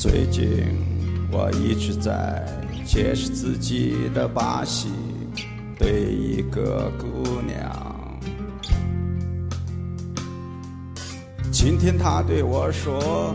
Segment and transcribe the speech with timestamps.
[0.00, 0.66] 最近
[1.30, 2.42] 我一直在
[2.86, 4.88] 解释自己的把戏，
[5.78, 8.18] 对一个姑娘。
[11.52, 13.34] 今天她对我说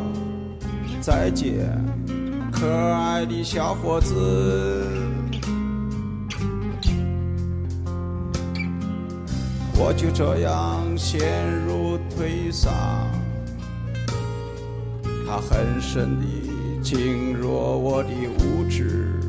[1.01, 1.69] 再见，
[2.51, 4.87] 可爱的小伙子。
[9.77, 11.21] 我就这样陷
[11.67, 12.73] 入颓丧，
[15.27, 16.54] 他很深地
[16.85, 17.49] 轻若
[17.79, 19.19] 我的无知，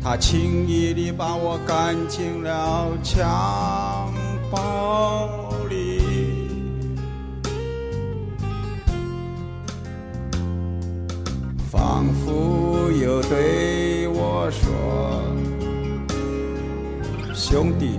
[0.00, 3.18] 他轻易地把我赶进了襁
[4.48, 6.00] 褓里，
[11.68, 14.70] 仿佛又对我说
[17.34, 17.98] ：“兄弟。”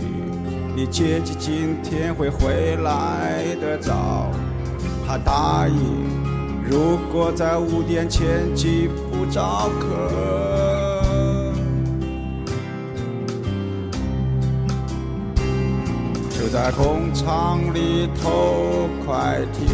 [0.73, 4.31] 你姐姐今天会回来的早，
[5.05, 5.75] 她答应，
[6.65, 9.85] 如果在五点前寄不着客，
[16.31, 19.67] 就在工厂里偷快铁，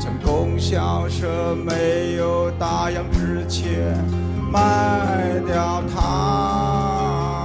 [0.00, 4.02] 趁供销社没有打烊之前
[4.50, 7.44] 卖掉它。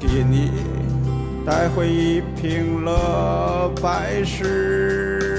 [0.00, 0.50] 给你
[1.44, 5.33] 带回一瓶乐百氏。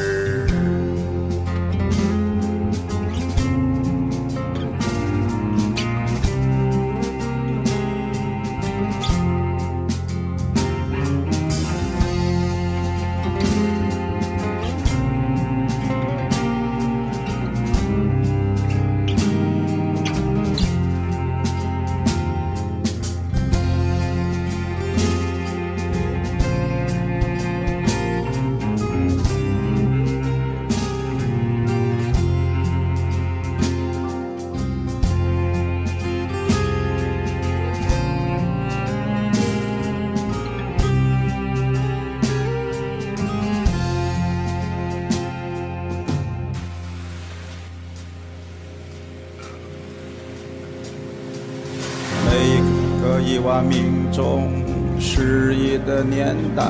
[53.25, 54.52] 亿万民众
[54.99, 56.63] 失意的年代，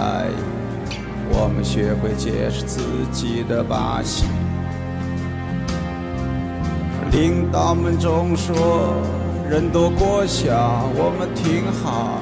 [1.30, 2.80] 我们学会解释自
[3.12, 4.24] 己的把戏。
[7.12, 8.94] 领导们总说
[9.50, 12.22] 人多国小，我们挺好。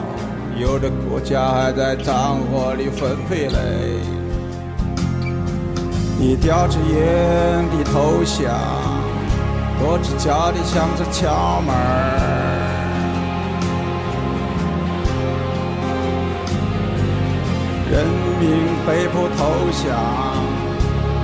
[0.59, 3.99] 有的国家还在战火里分飞嘞。
[6.17, 8.49] 你叼着烟的投降，
[9.79, 12.42] 跺着脚的想着敲门儿
[17.93, 18.03] 人
[18.39, 18.49] 民
[18.87, 19.85] 被迫投降，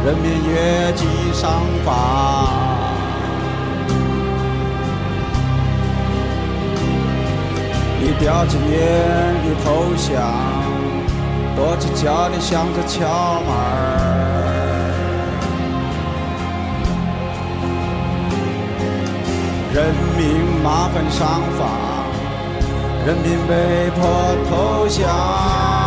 [0.05, 1.03] 人民越级
[1.33, 1.89] 上访。
[7.99, 10.13] 你叼着烟你投降，
[11.57, 13.49] 跺着脚的想着敲门
[19.73, 21.67] 人民麻烦上访，
[23.07, 24.05] 人民被迫
[24.47, 25.78] 投降。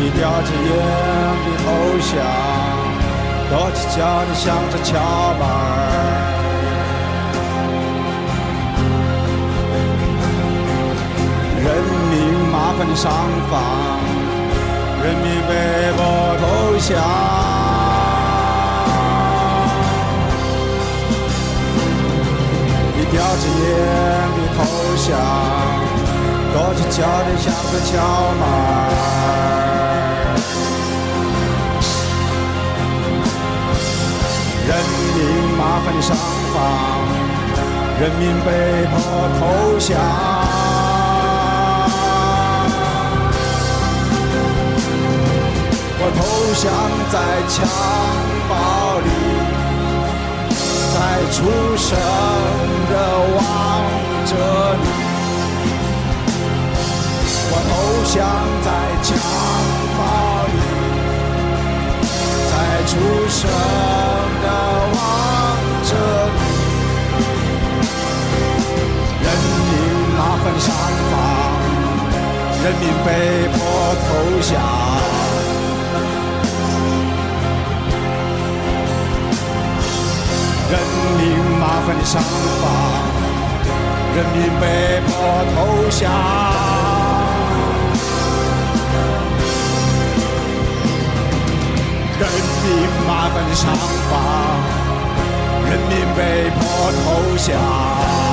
[0.00, 0.70] 你叼着烟
[1.44, 1.66] 的投
[1.98, 2.14] 降，
[3.50, 4.94] 跺着脚的想着敲
[5.34, 5.42] 门
[11.64, 11.66] 人
[12.10, 12.14] 民
[12.52, 13.10] 麻烦你上
[13.50, 13.52] 访，
[15.02, 15.52] 人民被
[15.96, 15.98] 迫
[16.38, 16.42] 投
[16.78, 16.88] 降。
[22.96, 23.66] 你叼着烟
[24.36, 24.58] 的投
[24.96, 25.06] 降，
[26.54, 27.92] 跺着脚的想着敲
[28.38, 28.42] 门
[36.00, 36.16] 上
[36.54, 36.56] 访，
[38.00, 38.48] 人民被
[38.90, 38.94] 迫
[39.38, 39.40] 投
[39.78, 39.88] 降。
[46.00, 46.18] 我投
[46.54, 46.62] 降
[47.10, 47.14] 在
[47.48, 47.52] 襁
[48.48, 48.52] 褓
[49.04, 49.10] 里，
[50.94, 50.96] 在
[51.32, 51.36] 出
[51.76, 51.86] 生
[52.88, 52.92] 的
[53.34, 53.38] 望
[54.24, 54.30] 着
[54.82, 54.84] 你。
[57.50, 57.70] 我投
[58.04, 58.14] 降
[58.64, 58.66] 在
[59.02, 59.06] 襁
[59.96, 60.00] 褓
[60.52, 60.56] 里，
[62.50, 62.52] 在
[62.86, 62.90] 出
[63.28, 63.87] 生。
[72.68, 74.60] 人民被迫投降
[80.70, 80.78] 人
[81.16, 82.66] 民麻烦你上吧
[84.14, 85.12] 人民被迫
[85.54, 86.12] 投降
[92.20, 92.28] 人
[92.64, 92.66] 民
[93.06, 93.72] 麻烦你上
[94.10, 94.12] 吧
[95.70, 98.27] 人民被迫投降。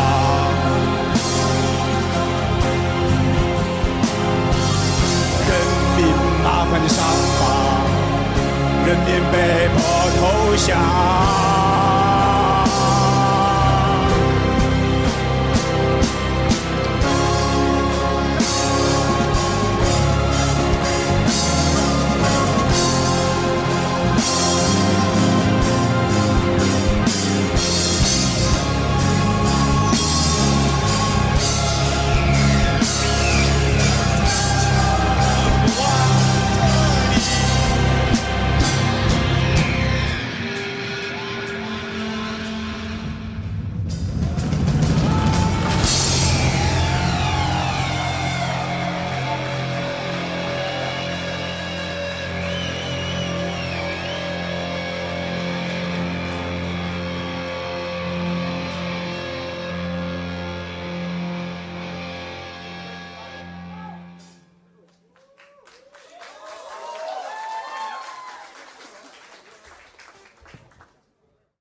[6.69, 7.03] 宽的伤
[7.39, 7.83] 疤
[8.85, 9.79] 人民被迫
[10.19, 11.44] 投降。